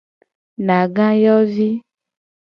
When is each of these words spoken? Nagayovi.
Nagayovi. 0.65 1.69